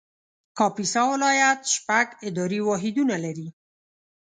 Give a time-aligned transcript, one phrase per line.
[0.57, 3.47] کاپیسا ولایت شپږ اداري واحدونه لري